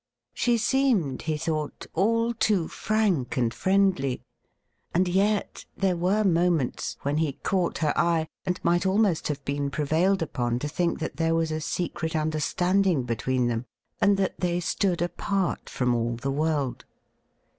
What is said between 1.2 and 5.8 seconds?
he thought, all too frank and friendly; and yet